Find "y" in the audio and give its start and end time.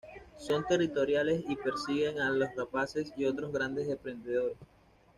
1.47-1.55, 3.15-3.25